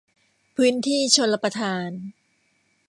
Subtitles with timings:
[0.55, 1.89] พื้นที่ชลประทาน